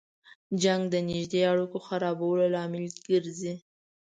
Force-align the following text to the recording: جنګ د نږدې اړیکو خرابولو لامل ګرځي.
جنګ 0.61 0.81
د 0.89 0.95
نږدې 1.09 1.39
اړیکو 1.51 1.77
خرابولو 1.87 2.45
لامل 2.53 2.85
ګرځي. 3.09 3.55